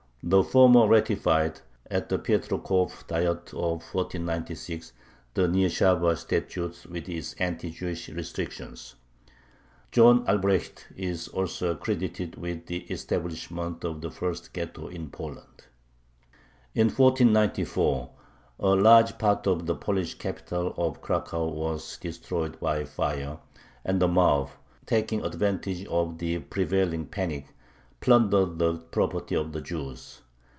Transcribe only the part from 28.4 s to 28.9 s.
the